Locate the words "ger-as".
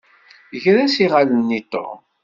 0.61-0.95